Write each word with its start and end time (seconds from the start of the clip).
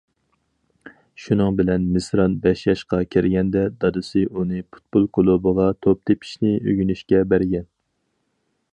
شۇنىڭ 1.25 1.59
بىلەن 1.59 1.85
مىسران 1.97 2.37
بەش 2.47 2.63
ياشقا 2.69 3.01
كىرگەندە، 3.17 3.63
دادىسى 3.85 4.25
ئۇنى 4.31 4.65
پۇتبول 4.73 5.07
كۇلۇبىغا 5.19 5.71
توپ 5.87 6.05
تېپىشنى 6.11 6.57
ئۆگىنىشكە 6.59 7.25
بەرگەن. 7.35 7.73